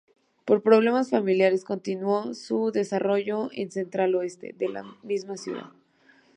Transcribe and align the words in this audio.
Por 0.45 0.63
problemas 0.63 1.11
familiares 1.11 1.63
continuó 1.63 2.33
su 2.33 2.71
desarrollo 2.71 3.49
en 3.51 3.69
Central 3.69 4.15
Oeste, 4.15 4.55
de 4.57 4.67
la 4.67 4.83
misma 5.03 5.37
ciudad. 5.37 5.69